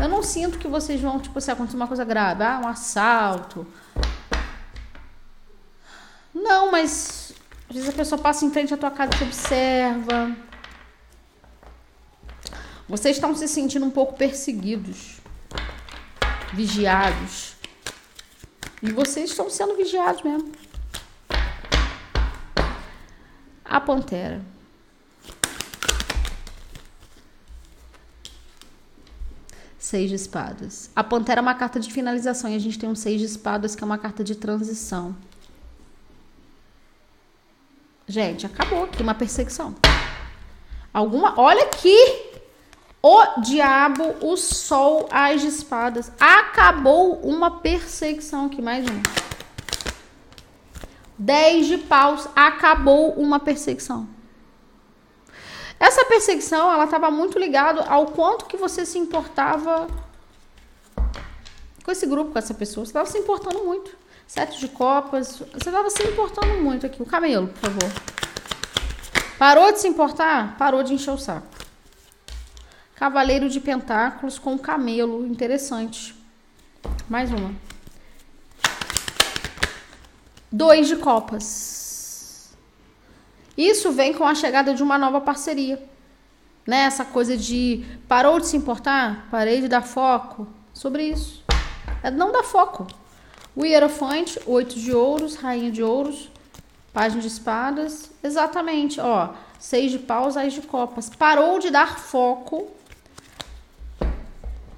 eu 0.00 0.08
não 0.08 0.22
sinto 0.22 0.58
que 0.58 0.68
vocês 0.68 1.00
vão, 1.00 1.20
tipo, 1.20 1.40
se 1.40 1.50
acontecer 1.50 1.76
uma 1.76 1.86
coisa 1.86 2.04
grave, 2.04 2.42
ah, 2.42 2.60
um 2.62 2.68
assalto. 2.68 3.66
Não, 6.34 6.70
mas 6.70 7.32
às 7.68 7.74
vezes 7.74 7.88
a 7.88 7.92
pessoa 7.92 8.20
passa 8.20 8.44
em 8.44 8.50
frente 8.50 8.74
à 8.74 8.76
tua 8.76 8.90
casa 8.90 9.12
e 9.14 9.18
te 9.18 9.24
observa. 9.24 10.36
Vocês 12.88 13.16
estão 13.16 13.34
se 13.34 13.48
sentindo 13.48 13.84
um 13.84 13.90
pouco 13.90 14.14
perseguidos, 14.14 15.18
vigiados. 16.52 17.56
E 18.82 18.92
vocês 18.92 19.30
estão 19.30 19.50
sendo 19.50 19.76
vigiados 19.76 20.22
mesmo. 20.22 20.52
A 23.64 23.80
pantera. 23.80 24.40
Seis 29.86 30.10
de 30.10 30.16
espadas. 30.16 30.90
A 30.96 31.04
pantera 31.04 31.38
é 31.38 31.42
uma 31.42 31.54
carta 31.54 31.78
de 31.78 31.92
finalização 31.92 32.50
e 32.50 32.56
a 32.56 32.58
gente 32.58 32.76
tem 32.76 32.88
um 32.88 32.96
seis 32.96 33.20
de 33.20 33.26
espadas 33.26 33.76
que 33.76 33.84
é 33.84 33.86
uma 33.86 33.96
carta 33.96 34.24
de 34.24 34.34
transição. 34.34 35.14
Gente, 38.04 38.44
acabou 38.44 38.82
aqui 38.82 39.00
uma 39.00 39.14
perseguição. 39.14 39.76
Alguma. 40.92 41.34
Olha 41.40 41.62
aqui! 41.66 41.96
O 43.00 43.40
diabo, 43.42 44.16
o 44.22 44.36
sol, 44.36 45.08
as 45.08 45.44
espadas. 45.44 46.10
Acabou 46.18 47.20
uma 47.20 47.60
perseguição 47.60 48.46
aqui. 48.46 48.60
Mais 48.60 48.84
um. 48.84 49.00
Dez 51.16 51.68
de 51.68 51.78
paus. 51.78 52.26
Acabou 52.34 53.12
uma 53.12 53.38
perseguição. 53.38 54.15
Essa 55.78 56.04
perseguição, 56.06 56.72
ela 56.72 56.84
estava 56.84 57.10
muito 57.10 57.38
ligada 57.38 57.82
ao 57.82 58.06
quanto 58.06 58.46
que 58.46 58.56
você 58.56 58.86
se 58.86 58.98
importava 58.98 59.86
com 61.84 61.90
esse 61.90 62.06
grupo, 62.06 62.32
com 62.32 62.38
essa 62.38 62.54
pessoa. 62.54 62.84
Você 62.84 62.90
estava 62.90 63.06
se 63.06 63.18
importando 63.18 63.64
muito. 63.64 63.96
Sete 64.26 64.58
de 64.58 64.68
copas, 64.68 65.38
você 65.38 65.68
estava 65.68 65.88
se 65.88 66.02
importando 66.02 66.54
muito 66.60 66.84
aqui. 66.84 67.00
O 67.00 67.06
camelo, 67.06 67.48
por 67.48 67.70
favor. 67.70 67.92
Parou 69.38 69.70
de 69.70 69.80
se 69.80 69.86
importar? 69.86 70.56
Parou 70.56 70.82
de 70.82 70.94
encher 70.94 71.12
o 71.12 71.18
saco. 71.18 71.46
Cavaleiro 72.96 73.48
de 73.48 73.60
pentáculos 73.60 74.38
com 74.38 74.58
camelo, 74.58 75.26
interessante. 75.26 76.16
Mais 77.08 77.30
uma. 77.30 77.54
Dois 80.50 80.88
de 80.88 80.96
copas. 80.96 81.85
Isso 83.56 83.90
vem 83.92 84.12
com 84.12 84.24
a 84.24 84.34
chegada 84.34 84.74
de 84.74 84.82
uma 84.82 84.98
nova 84.98 85.20
parceria. 85.20 85.82
Né? 86.66 86.80
Essa 86.80 87.04
coisa 87.04 87.36
de 87.36 87.84
parou 88.08 88.38
de 88.40 88.46
se 88.46 88.56
importar, 88.56 89.28
parei 89.30 89.60
de 89.60 89.68
dar 89.68 89.82
foco 89.82 90.46
sobre 90.74 91.04
isso. 91.04 91.44
É 92.02 92.10
não 92.10 92.32
dar 92.32 92.42
foco. 92.42 92.86
O 93.54 93.64
hierofante, 93.64 94.38
oito 94.46 94.78
de 94.78 94.92
ouros, 94.92 95.36
rainha 95.36 95.70
de 95.70 95.82
ouros, 95.82 96.30
página 96.92 97.20
de 97.20 97.28
espadas, 97.28 98.10
exatamente, 98.22 99.00
ó, 99.00 99.30
seis 99.58 99.90
de 99.90 99.98
paus, 99.98 100.36
ais 100.36 100.52
de 100.52 100.60
copas. 100.60 101.08
Parou 101.08 101.58
de 101.58 101.70
dar 101.70 101.98
foco 101.98 102.68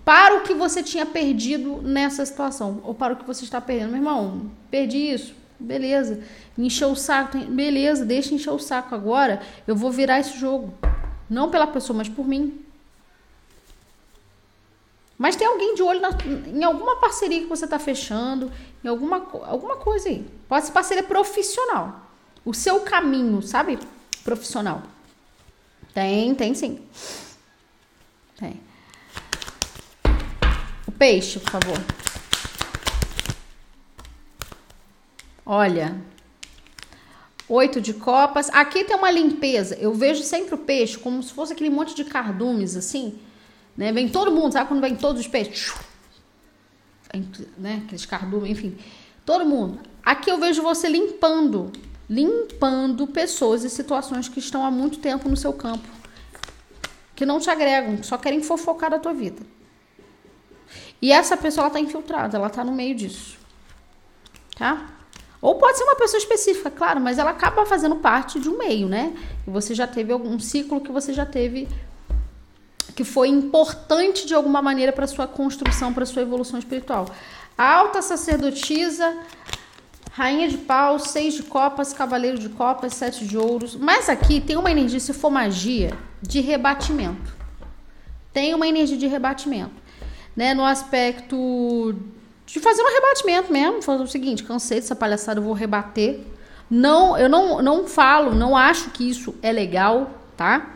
para 0.04 0.36
o 0.36 0.40
que 0.42 0.54
você 0.54 0.82
tinha 0.82 1.04
perdido 1.04 1.82
nessa 1.82 2.24
situação, 2.24 2.80
ou 2.84 2.94
para 2.94 3.12
o 3.12 3.16
que 3.16 3.24
você 3.24 3.44
está 3.44 3.60
perdendo. 3.60 3.90
Meu 3.90 3.98
irmão, 3.98 4.50
perdi 4.70 5.12
isso, 5.12 5.34
beleza 5.58 6.20
encheu 6.58 6.90
o 6.90 6.96
saco, 6.96 7.38
beleza, 7.38 8.04
deixa 8.04 8.34
encher 8.34 8.50
o 8.50 8.58
saco 8.58 8.94
agora, 8.94 9.40
eu 9.66 9.76
vou 9.76 9.90
virar 9.92 10.18
esse 10.18 10.36
jogo. 10.36 10.74
Não 11.30 11.50
pela 11.50 11.66
pessoa, 11.66 11.96
mas 11.96 12.08
por 12.08 12.26
mim. 12.26 12.64
Mas 15.16 15.36
tem 15.36 15.46
alguém 15.46 15.74
de 15.74 15.82
olho 15.82 16.00
na, 16.00 16.10
em 16.46 16.64
alguma 16.64 16.96
parceria 16.96 17.40
que 17.40 17.46
você 17.46 17.64
está 17.64 17.78
fechando, 17.78 18.50
em 18.82 18.88
alguma, 18.88 19.16
alguma 19.44 19.76
coisa 19.76 20.08
aí. 20.08 20.26
Pode 20.48 20.66
ser 20.66 20.72
parceria 20.72 21.02
profissional. 21.02 22.00
O 22.44 22.54
seu 22.54 22.80
caminho, 22.80 23.42
sabe? 23.42 23.78
Profissional. 24.24 24.82
Tem, 25.92 26.34
tem 26.34 26.54
sim. 26.54 26.80
Tem. 28.36 28.60
O 30.86 30.92
peixe, 30.92 31.40
por 31.40 31.50
favor. 31.50 31.97
Olha, 35.48 35.96
Oito 37.48 37.80
de 37.80 37.94
copas. 37.94 38.50
Aqui 38.50 38.84
tem 38.84 38.94
uma 38.94 39.10
limpeza. 39.10 39.74
Eu 39.76 39.94
vejo 39.94 40.22
sempre 40.22 40.54
o 40.54 40.58
peixe 40.58 40.98
como 40.98 41.22
se 41.22 41.32
fosse 41.32 41.54
aquele 41.54 41.70
monte 41.70 41.94
de 41.94 42.04
cardumes, 42.04 42.76
assim. 42.76 43.18
Né? 43.74 43.90
Vem 43.90 44.08
todo 44.08 44.30
mundo, 44.30 44.52
sabe 44.52 44.68
quando 44.68 44.82
vem 44.82 44.94
todos 44.94 45.22
os 45.22 45.28
peixes? 45.28 45.72
Né? 47.56 47.82
Aqueles 47.86 48.04
cardumes, 48.04 48.50
enfim. 48.50 48.76
Todo 49.24 49.46
mundo. 49.46 49.80
Aqui 50.04 50.30
eu 50.30 50.36
vejo 50.36 50.60
você 50.62 50.88
limpando, 50.88 51.72
limpando 52.08 53.06
pessoas 53.06 53.64
e 53.64 53.70
situações 53.70 54.28
que 54.28 54.40
estão 54.40 54.64
há 54.64 54.70
muito 54.70 54.98
tempo 54.98 55.26
no 55.26 55.36
seu 55.36 55.52
campo, 55.52 55.88
que 57.14 57.24
não 57.24 57.40
te 57.40 57.48
agregam, 57.48 58.02
só 58.02 58.18
querem 58.18 58.42
fofocar 58.42 58.90
da 58.90 58.98
tua 58.98 59.14
vida. 59.14 59.40
E 61.00 61.12
essa 61.12 61.36
pessoa 61.36 61.64
ela 61.64 61.72
tá 61.72 61.80
infiltrada, 61.80 62.36
ela 62.36 62.50
tá 62.50 62.62
no 62.62 62.72
meio 62.72 62.94
disso. 62.94 63.38
Tá? 64.54 64.97
Ou 65.40 65.54
pode 65.54 65.78
ser 65.78 65.84
uma 65.84 65.96
pessoa 65.96 66.18
específica, 66.18 66.70
claro, 66.70 67.00
mas 67.00 67.18
ela 67.18 67.30
acaba 67.30 67.64
fazendo 67.64 67.96
parte 67.96 68.40
de 68.40 68.48
um 68.48 68.58
meio, 68.58 68.88
né? 68.88 69.12
Você 69.46 69.74
já 69.74 69.86
teve 69.86 70.12
algum 70.12 70.38
ciclo 70.38 70.80
que 70.80 70.90
você 70.90 71.12
já 71.12 71.24
teve 71.24 71.68
que 72.98 73.04
foi 73.04 73.28
importante 73.28 74.26
de 74.26 74.34
alguma 74.34 74.60
maneira 74.60 74.92
para 74.92 75.06
sua 75.06 75.28
construção, 75.28 75.94
para 75.94 76.04
sua 76.04 76.22
evolução 76.22 76.58
espiritual. 76.58 77.06
Alta 77.56 78.02
sacerdotisa, 78.02 79.16
rainha 80.10 80.48
de 80.48 80.58
paus, 80.58 81.04
seis 81.04 81.34
de 81.34 81.44
copas, 81.44 81.92
cavaleiro 81.92 82.40
de 82.40 82.48
copas, 82.48 82.94
sete 82.94 83.24
de 83.24 83.38
ouros. 83.38 83.76
Mas 83.76 84.08
aqui 84.08 84.40
tem 84.40 84.56
uma 84.56 84.72
energia, 84.72 84.98
se 84.98 85.12
for 85.12 85.30
magia, 85.30 85.96
de 86.20 86.40
rebatimento. 86.40 87.36
Tem 88.32 88.52
uma 88.52 88.66
energia 88.66 88.96
de 88.96 89.06
rebatimento, 89.06 89.80
né? 90.34 90.52
No 90.52 90.64
aspecto 90.64 91.94
de 92.48 92.58
fazer 92.60 92.82
um 92.82 92.88
rebatimento 92.88 93.52
mesmo, 93.52 93.82
fazer 93.82 94.02
o 94.02 94.06
seguinte, 94.06 94.42
cansei 94.42 94.80
dessa 94.80 94.96
palhaçada, 94.96 95.38
eu 95.38 95.44
vou 95.44 95.52
rebater. 95.52 96.20
Não, 96.70 97.16
eu 97.16 97.28
não, 97.28 97.60
não 97.60 97.86
falo, 97.86 98.34
não 98.34 98.56
acho 98.56 98.90
que 98.90 99.08
isso 99.08 99.34
é 99.42 99.52
legal, 99.52 100.10
tá? 100.34 100.74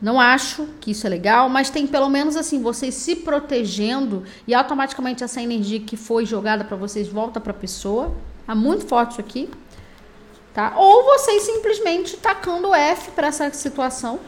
Não 0.00 0.18
acho 0.18 0.66
que 0.80 0.92
isso 0.92 1.06
é 1.06 1.10
legal, 1.10 1.48
mas 1.50 1.68
tem 1.68 1.86
pelo 1.86 2.08
menos 2.08 2.36
assim, 2.36 2.62
vocês 2.62 2.94
se 2.94 3.16
protegendo 3.16 4.24
e 4.46 4.54
automaticamente 4.54 5.22
essa 5.22 5.42
energia 5.42 5.80
que 5.80 5.96
foi 5.96 6.24
jogada 6.24 6.64
para 6.64 6.76
vocês 6.76 7.06
volta 7.06 7.38
para 7.38 7.50
a 7.50 7.54
pessoa. 7.54 8.14
Tá 8.46 8.54
muito 8.54 8.86
forte 8.86 9.12
isso 9.12 9.20
aqui. 9.20 9.50
Tá? 10.54 10.72
Ou 10.74 11.04
vocês 11.04 11.42
simplesmente 11.42 12.16
tacando 12.16 12.74
F 12.74 13.10
para 13.10 13.26
essa 13.26 13.50
situação 13.52 14.20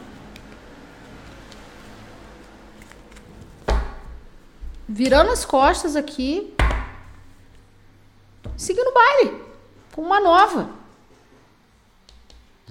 virando 4.91 5.29
as 5.29 5.45
costas 5.45 5.95
aqui, 5.95 6.51
seguindo 8.57 8.87
o 8.87 8.93
baile, 8.93 9.43
com 9.93 10.01
uma 10.01 10.19
nova. 10.19 10.71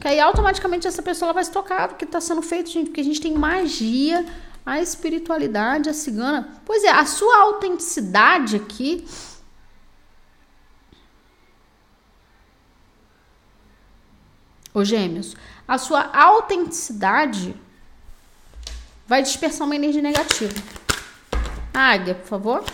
Que 0.01 0.09
aí 0.09 0.19
automaticamente 0.19 0.87
essa 0.89 1.01
pessoa 1.01 1.33
vai 1.33 1.45
se 1.45 1.53
tocar 1.53 1.87
do 1.87 1.95
que 1.95 2.05
está 2.05 2.21
sendo 2.21 2.43
feito, 2.43 2.71
gente, 2.71 2.87
porque 2.87 3.01
a 3.01 3.05
gente 3.05 3.21
tem 3.21 3.33
magia, 3.35 4.27
a 4.67 4.81
espiritualidade, 4.81 5.89
a 5.89 5.95
cigana. 5.95 6.61
Pois 6.67 6.83
é, 6.83 6.91
a 6.91 7.07
sua 7.07 7.41
autenticidade 7.41 8.57
aqui. 8.57 9.07
Ô 14.75 14.85
gêmeos, 14.85 15.37
a 15.67 15.79
sua 15.79 16.03
autenticidade 16.13 17.55
vai 19.07 19.23
dispersar 19.23 19.67
uma 19.67 19.77
energia 19.77 20.03
negativa. 20.03 20.78
Águia, 21.73 22.15
por 22.15 22.27
favor. 22.27 22.65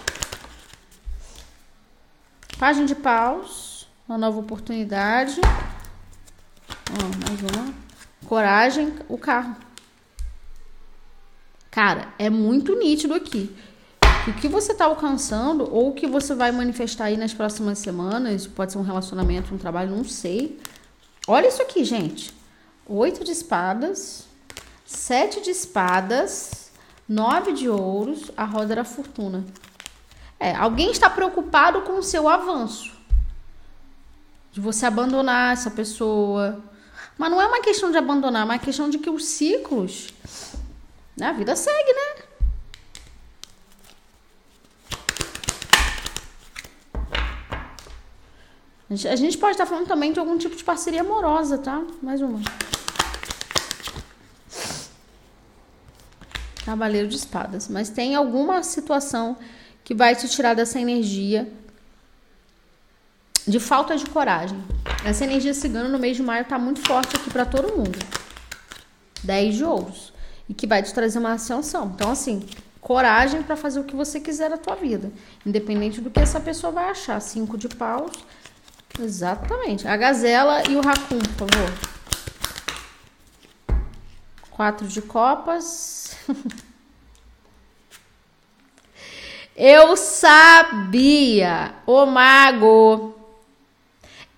Página 2.59 2.87
de 2.87 2.95
paus. 2.95 3.89
Uma 4.09 4.19
nova 4.19 4.39
oportunidade. 4.39 5.41
Ó, 6.91 7.29
mais 7.29 7.41
uma. 7.41 7.75
Coragem, 8.27 8.95
o 9.09 9.19
carro. 9.19 9.57
Cara, 11.71 12.09
é 12.19 12.31
muito 12.31 12.79
nítido 12.79 13.15
aqui. 13.15 13.55
O 14.27 14.33
que 14.33 14.49
você 14.49 14.73
está 14.73 14.87
alcançando 14.87 15.69
ou 15.71 15.91
o 15.91 15.93
que 15.93 16.07
você 16.07 16.35
vai 16.35 16.51
manifestar 16.53 17.07
aí 17.07 17.17
nas 17.17 17.35
próximas 17.35 17.79
semanas, 17.79 18.47
pode 18.47 18.73
ser 18.73 18.79
um 18.79 18.83
relacionamento, 18.83 19.55
um 19.55 19.59
trabalho, 19.59 19.95
não 19.95 20.05
sei. 20.05 20.59
Olha 21.27 21.49
isso 21.49 21.61
aqui, 21.61 21.85
gente. 21.85 22.33
Oito 22.87 23.25
de 23.25 23.33
espadas, 23.33 24.27
sete 24.87 25.43
de 25.43 25.51
espadas, 25.51 26.64
Nove 27.09 27.53
de 27.53 27.69
ouros, 27.69 28.31
a 28.37 28.45
roda 28.45 28.75
da 28.75 28.85
fortuna. 28.85 29.45
É, 30.41 30.55
alguém 30.55 30.91
está 30.91 31.09
preocupado 31.11 31.83
com 31.83 31.99
o 31.99 32.03
seu 32.03 32.29
avanço. 32.29 32.93
De 34.53 34.61
você 34.61 34.87
abandonar 34.87 35.53
essa 35.53 35.71
pessoa. 35.71 36.63
Mas 37.19 37.31
não 37.31 37.41
é 37.41 37.47
uma 37.47 37.61
questão 37.61 37.91
de 37.91 37.99
abandonar, 37.99 38.43
é 38.43 38.45
uma 38.45 38.59
questão 38.59 38.89
de 38.89 38.99
que 38.99 39.11
os 39.11 39.25
ciclos. 39.25 40.13
Né, 41.17 41.27
a 41.27 41.33
vida 41.33 41.55
segue, 41.55 41.93
né? 41.93 42.25
A 49.11 49.17
gente 49.17 49.37
pode 49.39 49.53
estar 49.53 49.67
falando 49.67 49.87
também 49.87 50.13
de 50.13 50.21
algum 50.21 50.39
tipo 50.39 50.55
de 50.55 50.63
parceria 50.63 51.01
amorosa, 51.01 51.59
tá? 51.59 51.83
Mais 52.01 52.21
uma. 52.21 52.41
Cavaleiro 56.65 57.09
de 57.09 57.17
espadas. 57.17 57.69
Mas 57.69 57.89
tem 57.89 58.15
alguma 58.15 58.63
situação 58.63 59.37
que 59.83 59.95
vai 59.95 60.17
te 60.17 60.29
tirar 60.29 60.55
dessa 60.55 60.81
energia 60.81 61.47
de 63.47 63.61
falta 63.61 63.97
de 63.97 64.07
coragem. 64.07 64.63
Essa 65.05 65.25
energia 65.25 65.53
cigana 65.53 65.89
no 65.89 65.99
mês 65.99 66.17
de 66.17 66.23
maio 66.23 66.45
tá 66.45 66.59
muito 66.59 66.81
forte 66.81 67.15
aqui 67.17 67.31
para 67.31 67.45
todo 67.45 67.77
mundo. 67.77 67.99
10 69.23 69.55
de 69.57 69.65
ouros. 69.65 70.13
E 70.49 70.55
que 70.55 70.67
vai 70.67 70.83
te 70.83 70.93
trazer 70.93 71.19
uma 71.19 71.33
ascensão. 71.33 71.93
Então, 71.95 72.11
assim, 72.11 72.43
coragem 72.81 73.43
para 73.43 73.57
fazer 73.57 73.81
o 73.81 73.85
que 73.85 73.95
você 73.95 74.19
quiser 74.21 74.51
da 74.51 74.57
tua 74.57 74.75
vida. 74.75 75.13
Independente 75.45 76.01
do 76.01 76.11
que 76.11 76.21
essa 76.21 76.41
pessoa 76.41 76.73
vai 76.73 76.91
achar. 76.91 77.21
Cinco 77.21 77.59
de 77.59 77.69
paus. 77.69 78.13
Exatamente. 78.99 79.87
A 79.87 79.97
gazela 79.97 80.63
e 80.69 80.77
o 80.77 80.81
racun, 80.81 81.19
por 81.19 81.49
favor. 81.49 81.94
Quatro 84.55 84.87
de 84.87 85.03
copas. 85.03 86.17
Eu 89.57 89.97
sabia, 89.97 91.75
o 91.87 92.07
mago. 92.07 93.15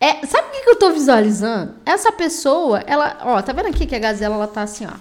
É, 0.00 0.26
sabe 0.26 0.48
o 0.48 0.50
que, 0.52 0.62
que 0.62 0.70
eu 0.70 0.78
tô 0.78 0.90
visualizando? 0.90 1.74
Essa 1.86 2.12
pessoa, 2.12 2.80
ela, 2.86 3.18
ó, 3.22 3.40
tá 3.42 3.52
vendo 3.52 3.68
aqui 3.68 3.86
que 3.86 3.94
a 3.94 3.98
gazela 3.98 4.34
ela 4.34 4.46
tá 4.46 4.62
assim, 4.62 4.86
ó. 4.86 4.92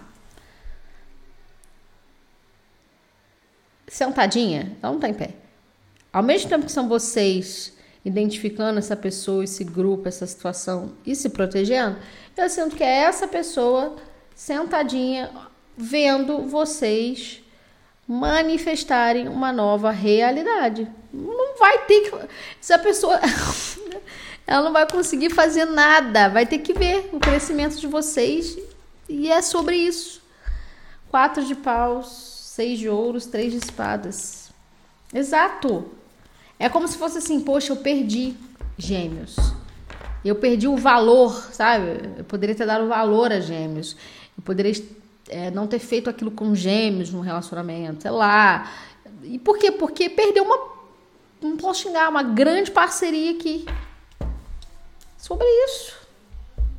Sentadinha, 3.87 4.77
ela 4.81 4.93
não 4.93 4.99
tá 4.99 5.07
em 5.07 5.13
pé. 5.13 5.31
Ao 6.11 6.23
mesmo 6.23 6.49
tempo 6.49 6.65
que 6.65 6.71
são 6.71 6.89
vocês 6.89 7.73
identificando 8.03 8.79
essa 8.79 8.95
pessoa, 8.95 9.43
esse 9.43 9.63
grupo, 9.63 10.07
essa 10.07 10.27
situação 10.27 10.93
e 11.05 11.15
se 11.15 11.29
protegendo, 11.29 11.97
eu 12.37 12.49
sinto 12.49 12.75
que 12.75 12.83
é 12.83 13.03
essa 13.03 13.27
pessoa 13.27 13.95
sentadinha 14.35 15.31
vendo 15.77 16.43
vocês 16.43 17.41
manifestarem 18.07 19.27
uma 19.27 19.51
nova 19.51 19.89
realidade. 19.89 20.87
Não 21.11 21.57
vai 21.57 21.85
ter 21.85 22.01
que. 22.01 22.27
Essa 22.61 22.77
pessoa. 22.77 23.19
ela 24.45 24.63
não 24.63 24.73
vai 24.73 24.87
conseguir 24.87 25.31
fazer 25.31 25.65
nada. 25.65 26.29
Vai 26.29 26.45
ter 26.45 26.59
que 26.59 26.73
ver 26.73 27.09
o 27.11 27.19
crescimento 27.19 27.77
de 27.77 27.87
vocês. 27.87 28.57
E 29.09 29.31
é 29.31 29.41
sobre 29.41 29.75
isso. 29.75 30.21
Quatro 31.09 31.43
de 31.43 31.55
paus, 31.55 32.07
seis 32.53 32.77
de 32.77 32.89
ouros, 32.89 33.25
três 33.25 33.51
de 33.51 33.57
espadas. 33.57 34.51
Exato. 35.13 35.91
É 36.59 36.69
como 36.69 36.87
se 36.87 36.97
fosse 36.97 37.17
assim, 37.17 37.39
poxa, 37.39 37.71
eu 37.71 37.77
perdi 37.77 38.35
gêmeos. 38.77 39.35
Eu 40.23 40.35
perdi 40.35 40.67
o 40.67 40.75
valor, 40.75 41.31
sabe? 41.51 42.01
Eu 42.17 42.23
poderia 42.23 42.55
ter 42.55 42.65
dado 42.65 42.87
valor 42.87 43.31
a 43.31 43.39
gêmeos. 43.39 43.95
Eu 44.37 44.43
poderia 44.43 44.73
é, 45.29 45.51
não 45.51 45.67
ter 45.67 45.79
feito 45.79 46.09
aquilo 46.09 46.31
com 46.31 46.53
gêmeos 46.55 47.11
no 47.11 47.21
relacionamento, 47.21 48.03
sei 48.03 48.11
lá. 48.11 48.71
E 49.23 49.39
por 49.39 49.57
quê? 49.57 49.71
Porque 49.71 50.09
perdeu 50.09 50.43
uma. 50.43 50.75
Não 51.41 51.57
posso 51.57 51.83
xingar, 51.83 52.09
uma 52.09 52.23
grande 52.23 52.71
parceria 52.71 53.31
aqui. 53.31 53.65
Sobre 55.17 55.45
isso. 55.65 56.05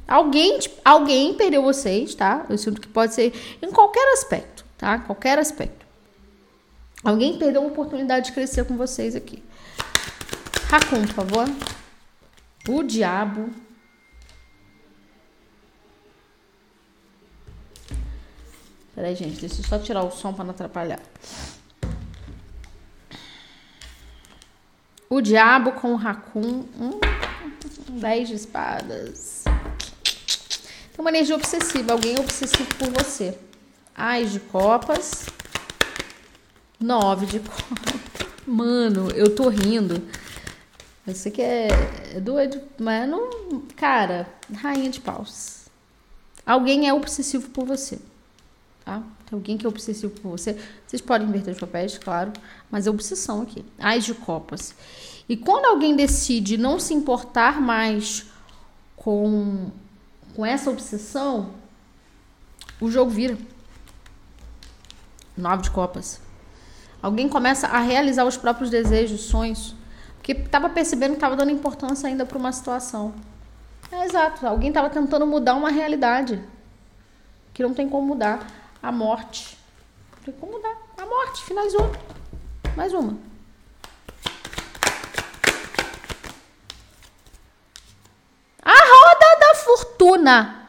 Alguém, 0.07 0.61
alguém 0.85 1.35
perdeu 1.35 1.63
vocês, 1.63 2.15
tá? 2.15 2.47
Eu 2.49 2.57
sinto 2.57 2.81
que 2.81 2.87
pode 2.87 3.13
ser 3.15 3.33
em 3.61 3.73
qualquer 3.73 4.13
aspecto, 4.13 4.65
tá? 4.79 4.99
Qualquer 5.01 5.39
aspecto. 5.39 5.85
Alguém 7.03 7.39
perdeu 7.39 7.61
uma 7.61 7.71
oportunidade 7.71 8.27
de 8.27 8.33
crescer 8.33 8.65
com 8.65 8.77
vocês 8.77 9.17
aqui. 9.17 9.43
Racun, 10.69 11.07
por 11.07 11.15
favor. 11.15 11.49
O 12.69 12.83
diabo 12.83 13.51
Peraí, 18.97 19.15
gente, 19.15 19.39
deixa 19.39 19.61
eu 19.61 19.65
só 19.69 19.79
tirar 19.79 20.03
o 20.05 20.11
som 20.11 20.33
para 20.33 20.43
não 20.43 20.53
atrapalhar. 20.53 21.01
O 25.11 25.21
diabo 25.21 25.73
com 25.73 25.93
o 25.93 25.97
racun. 25.97 26.65
Hum, 26.81 26.99
10 27.91 28.29
de 28.29 28.35
espadas. 28.35 29.45
Tem 29.45 30.99
uma 30.99 31.11
energia 31.11 31.37
obsessiva. 31.37 31.93
Alguém 31.93 32.17
é 32.17 32.21
obsessivo 32.21 32.75
por 32.77 32.89
você. 32.91 33.39
Ais 33.95 34.33
de 34.33 34.41
copas. 34.41 35.27
Nove 36.81 37.27
de 37.27 37.41
copas. 37.41 38.01
Mano, 38.47 39.11
eu 39.11 39.35
tô 39.35 39.51
rindo. 39.51 40.03
Eu 41.07 41.15
sei 41.15 41.31
que 41.31 41.43
é 41.43 41.69
doido, 42.19 42.63
mas 42.79 43.07
não. 43.07 43.61
Cara, 43.77 44.27
rainha 44.55 44.89
de 44.89 45.01
paus. 45.01 45.67
Alguém 46.47 46.89
é 46.89 46.95
obsessivo 46.95 47.51
por 47.51 47.67
você. 47.67 47.99
Tá? 48.87 49.03
Tem 49.29 49.37
alguém 49.37 49.59
que 49.59 49.67
é 49.67 49.69
obsessivo 49.69 50.13
por 50.21 50.31
você. 50.31 50.57
Vocês 50.87 51.03
podem 51.03 51.27
inverter 51.27 51.53
os 51.53 51.59
papéis, 51.59 51.99
claro, 51.99 52.33
mas 52.71 52.87
é 52.87 52.91
obsessão 52.91 53.43
aqui. 53.43 53.65
Ais 53.81 54.05
de 54.05 54.15
copas. 54.15 54.77
E 55.29 55.37
quando 55.37 55.65
alguém 55.65 55.97
decide 55.97 56.57
não 56.57 56.79
se 56.79 56.95
importar 56.95 57.61
mais 57.61 58.27
com, 58.95 59.73
com 60.37 60.47
essa 60.47 60.71
obsessão, 60.71 61.51
o 62.81 62.89
jogo 62.89 63.11
vira. 63.11 63.37
Nove 65.37 65.65
de 65.65 65.71
copas. 65.73 66.21
Alguém 67.03 67.29
começa 67.29 67.67
a 67.67 67.81
realizar 67.81 68.25
os 68.25 68.37
próprios 68.37 68.71
desejos, 68.71 69.23
sonhos, 69.23 69.75
porque 70.19 70.31
estava 70.31 70.69
percebendo 70.69 71.11
que 71.11 71.17
estava 71.17 71.35
dando 71.35 71.51
importância 71.51 72.09
ainda 72.09 72.25
para 72.25 72.39
uma 72.39 72.53
situação. 72.53 73.13
É 73.91 74.05
exato. 74.05 74.47
Alguém 74.47 74.69
estava 74.69 74.89
tentando 74.89 75.27
mudar 75.27 75.57
uma 75.57 75.71
realidade 75.71 76.41
que 77.53 77.65
não 77.65 77.75
tem 77.75 77.89
como 77.89 78.07
mudar. 78.07 78.47
A 78.83 78.93
morte. 78.93 79.59
Tem 80.25 80.35
como 80.35 80.53
mudar. 80.53 80.77
A 80.97 81.07
morte. 81.07 81.43
Finalizou. 81.43 81.91
Mais 82.77 82.93
uma. 82.93 83.17
A 88.63 88.71
roda 88.71 89.41
da 89.41 89.55
fortuna. 89.57 90.67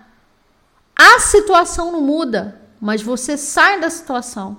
A 0.97 1.19
situação 1.19 1.91
não 1.91 2.01
muda, 2.01 2.61
mas 2.79 3.01
você 3.01 3.37
sai 3.37 3.79
da 3.79 3.89
situação. 3.89 4.57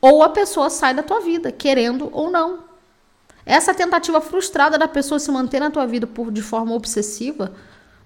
Ou 0.00 0.22
a 0.22 0.28
pessoa 0.28 0.70
sai 0.70 0.94
da 0.94 1.02
tua 1.02 1.20
vida, 1.20 1.50
querendo 1.50 2.08
ou 2.12 2.30
não. 2.30 2.64
Essa 3.44 3.74
tentativa 3.74 4.20
frustrada 4.20 4.78
da 4.78 4.86
pessoa 4.86 5.18
se 5.18 5.30
manter 5.30 5.60
na 5.60 5.70
tua 5.70 5.86
vida 5.86 6.06
por, 6.06 6.30
de 6.30 6.42
forma 6.42 6.74
obsessiva 6.74 7.52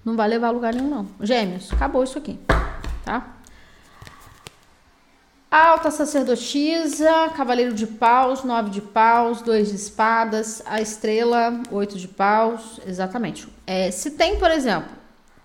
não 0.03 0.15
vai 0.15 0.27
levar 0.27 0.47
a 0.47 0.51
lugar 0.51 0.73
nenhum, 0.73 0.89
não. 0.89 1.07
Gêmeos, 1.19 1.71
acabou 1.73 2.03
isso 2.03 2.17
aqui, 2.17 2.39
tá? 3.03 3.27
Alta 5.55 5.89
sacerdotisa, 5.89 7.29
cavaleiro 7.29 7.73
de 7.73 7.87
paus, 7.87 8.43
nove 8.43 8.69
de 8.71 8.81
paus, 8.81 9.41
dois 9.41 9.69
de 9.69 9.75
espadas, 9.77 10.61
a 10.65 10.81
estrela, 10.81 11.61
oito 11.71 11.97
de 11.97 12.09
paus, 12.09 12.81
exatamente. 12.85 13.47
É, 13.65 13.89
se 13.89 14.11
tem, 14.11 14.37
por 14.37 14.51
exemplo, 14.51 14.89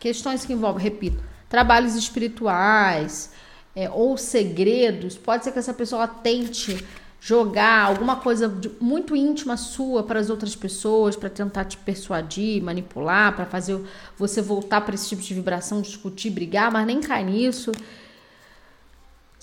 questões 0.01 0.45
que 0.45 0.53
envolvem, 0.53 0.83
repito, 0.83 1.23
trabalhos 1.49 1.95
espirituais 1.95 3.31
é, 3.73 3.89
ou 3.89 4.17
segredos, 4.17 5.17
pode 5.17 5.45
ser 5.45 5.53
que 5.53 5.61
essa 5.61 5.73
pessoa 5.73 6.09
tente 6.09 6.85
jogar 7.21 7.85
alguma 7.85 8.17
coisa 8.17 8.53
muito 8.81 9.15
íntima 9.15 9.57
sua 9.57 10.03
para 10.03 10.19
as 10.19 10.29
outras 10.29 10.57
pessoas, 10.57 11.15
para 11.15 11.31
tentar 11.31 11.67
te 11.67 11.77
persuadir, 11.77 12.61
manipular, 12.61 13.37
para 13.37 13.47
fazer 13.47 13.81
você 14.19 14.43
voltar 14.43 14.81
para 14.81 14.97
esse 14.97 15.09
tipo 15.09 15.23
de 15.23 15.35
vibração, 15.35 15.81
discutir, 15.81 16.31
brigar, 16.31 16.73
mas 16.73 16.85
nem 16.85 17.01
cai 17.01 17.23
nisso. 17.23 17.71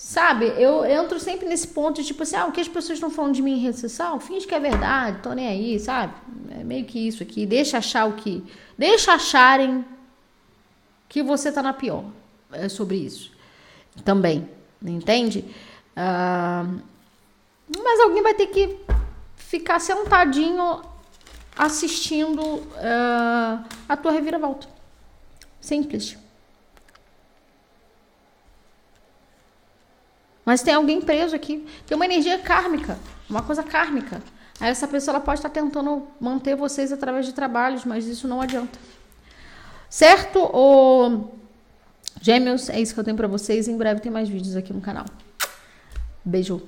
Sabe, 0.00 0.46
eu 0.56 0.84
entro 0.84 1.18
sempre 1.18 1.48
nesse 1.48 1.66
ponto 1.66 2.00
de 2.00 2.06
tipo 2.06 2.22
assim, 2.22 2.36
ah, 2.36 2.46
o 2.46 2.52
que 2.52 2.60
as 2.60 2.68
pessoas 2.68 2.98
estão 2.98 3.10
falando 3.10 3.34
de 3.34 3.42
mim 3.42 3.54
em 3.54 3.58
rede 3.58 3.80
social, 3.80 4.20
finge 4.20 4.46
que 4.46 4.54
é 4.54 4.60
verdade, 4.60 5.18
tô 5.24 5.32
nem 5.32 5.48
aí, 5.48 5.80
sabe? 5.80 6.14
É 6.52 6.62
meio 6.62 6.84
que 6.84 7.08
isso 7.08 7.20
aqui, 7.20 7.44
deixa 7.44 7.78
achar 7.78 8.04
o 8.04 8.12
que. 8.12 8.44
Deixa 8.78 9.12
acharem 9.12 9.84
que 11.08 11.20
você 11.20 11.50
tá 11.50 11.60
na 11.64 11.72
pior. 11.72 12.04
É 12.52 12.68
sobre 12.68 12.96
isso. 12.96 13.32
Também, 14.04 14.48
entende? 14.80 15.44
Uh, 15.96 16.80
mas 17.82 17.98
alguém 17.98 18.22
vai 18.22 18.34
ter 18.34 18.46
que 18.46 18.78
ficar 19.34 19.80
sentadinho 19.80 20.80
assistindo 21.56 22.40
uh, 22.40 23.64
a 23.88 23.96
tua 23.96 24.12
reviravolta. 24.12 24.68
Simples. 25.60 26.16
Mas 30.48 30.62
tem 30.62 30.72
alguém 30.72 30.98
preso 30.98 31.36
aqui. 31.36 31.66
Tem 31.86 31.94
uma 31.94 32.06
energia 32.06 32.38
kármica, 32.38 32.98
uma 33.28 33.42
coisa 33.42 33.62
kármica. 33.62 34.22
Aí 34.58 34.70
essa 34.70 34.88
pessoa 34.88 35.16
ela 35.16 35.22
pode 35.22 35.40
estar 35.40 35.50
tentando 35.50 36.08
manter 36.18 36.56
vocês 36.56 36.90
através 36.90 37.26
de 37.26 37.34
trabalhos, 37.34 37.84
mas 37.84 38.06
isso 38.06 38.26
não 38.26 38.40
adianta. 38.40 38.78
Certo? 39.90 40.38
O 40.54 41.28
Gêmeos, 42.22 42.70
é 42.70 42.80
isso 42.80 42.94
que 42.94 43.00
eu 43.00 43.04
tenho 43.04 43.14
para 43.14 43.28
vocês. 43.28 43.68
Em 43.68 43.76
breve 43.76 44.00
tem 44.00 44.10
mais 44.10 44.26
vídeos 44.26 44.56
aqui 44.56 44.72
no 44.72 44.80
canal. 44.80 45.04
Beijo. 46.24 46.66